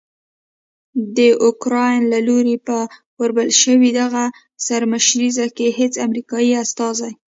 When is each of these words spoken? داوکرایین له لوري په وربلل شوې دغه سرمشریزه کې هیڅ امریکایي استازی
داوکرایین 1.15 2.03
له 2.13 2.19
لوري 2.27 2.55
په 2.67 2.77
وربلل 3.19 3.51
شوې 3.61 3.89
دغه 4.01 4.23
سرمشریزه 4.65 5.45
کې 5.57 5.67
هیڅ 5.79 5.93
امریکایي 6.05 6.53
استازی 6.63 7.11